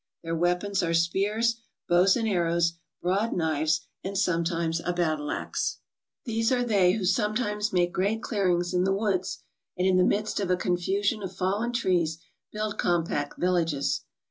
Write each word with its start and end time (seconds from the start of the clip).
Their 0.23 0.35
weapons 0.35 0.81
are 0.81 0.95
spears, 0.95 1.57
bows 1.87 2.15
and 2.17 2.27
arrows, 2.27 2.73
broad 3.03 3.33
knives, 3.33 3.81
and 4.03 4.17
sometimes 4.17 4.81
a 4.83 4.93
battle 4.93 5.29
ax. 5.29 5.77
These 6.25 6.51
are 6.51 6.63
they 6.63 6.93
who 6.93 7.05
sometimes. 7.05 7.71
make 7.71 7.93
great 7.93 8.23
clearings 8.23 8.73
in 8.73 8.83
the 8.83 8.93
woods, 8.95 9.43
and 9.77 9.85
in 9.85 9.97
the 9.97 10.03
midst 10.03 10.39
of 10.39 10.49
a 10.49 10.57
confusion 10.57 11.21
of 11.21 11.35
fallen 11.37 11.71
trees 11.71 12.17
build 12.51 12.79
compact 12.79 13.37
villages. 13.37 14.01